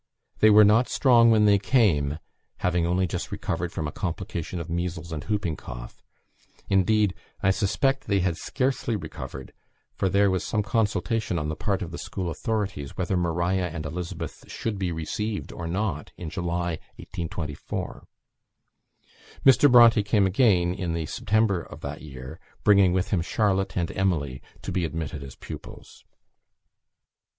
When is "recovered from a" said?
3.31-3.91